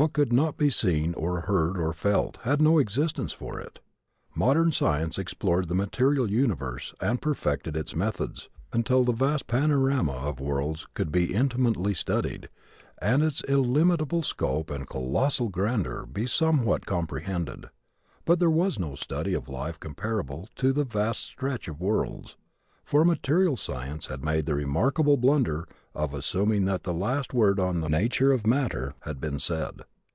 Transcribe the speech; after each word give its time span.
What 0.00 0.12
could 0.12 0.32
not 0.32 0.56
be 0.56 0.70
seen 0.70 1.12
or 1.14 1.40
heard 1.40 1.76
or 1.76 1.92
felt 1.92 2.36
had 2.42 2.62
no 2.62 2.78
existence 2.78 3.32
for 3.32 3.58
it. 3.58 3.80
Modern 4.32 4.70
science 4.70 5.18
explored 5.18 5.66
the 5.66 5.74
material 5.74 6.30
universe 6.30 6.94
and 7.00 7.20
perfected 7.20 7.76
its 7.76 7.96
methods 7.96 8.48
until 8.72 9.02
the 9.02 9.10
vast 9.10 9.48
panorama 9.48 10.12
of 10.12 10.38
worlds 10.38 10.86
could 10.94 11.10
be 11.10 11.34
intimately 11.34 11.94
studied, 11.94 12.48
and 13.02 13.24
its 13.24 13.42
illimitable 13.48 14.22
scope 14.22 14.70
and 14.70 14.86
colossal 14.88 15.48
grandeur 15.48 16.06
be 16.06 16.26
somewhat 16.28 16.86
comprehended. 16.86 17.66
But 18.24 18.38
there 18.38 18.50
was 18.50 18.78
no 18.78 18.94
study 18.94 19.34
of 19.34 19.48
life 19.48 19.80
comparable 19.80 20.48
to 20.56 20.72
the 20.72 20.84
vast 20.84 21.24
stretch 21.24 21.66
of 21.66 21.80
worlds; 21.80 22.36
for 22.84 23.04
material 23.04 23.54
science 23.54 24.06
had 24.06 24.24
made 24.24 24.46
the 24.46 24.54
remarkable 24.54 25.18
blunder 25.18 25.68
of 25.94 26.14
assuming 26.14 26.64
that 26.64 26.84
the 26.84 26.94
last 26.94 27.34
word 27.34 27.60
on 27.60 27.80
the 27.82 27.88
nature 27.88 28.32
of 28.32 28.46
matter 28.46 28.94
had 29.00 29.20
been 29.20 29.38
said. 29.38 29.82